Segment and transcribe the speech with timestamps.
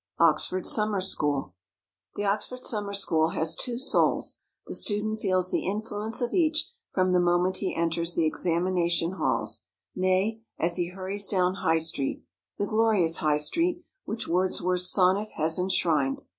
[0.19, 1.53] OXFORD SUMMER SCHOOL.
[2.15, 4.41] The Oxford Summer School has two souls.
[4.65, 9.67] The student feels the influence of each from the moment he enters the examination halls
[9.95, 12.23] nay, as he hurries down High Street,
[12.57, 16.21] "the glorious High Street," which Wordsworth's sonnet has enshrined.